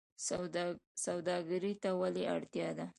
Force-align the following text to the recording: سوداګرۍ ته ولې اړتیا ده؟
سوداګرۍ 1.05 1.73
ته 1.83 1.89
ولې 2.01 2.23
اړتیا 2.35 2.69
ده؟ 2.77 2.85